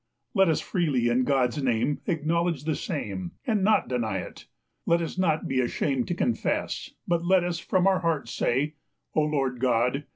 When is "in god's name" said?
1.09-1.99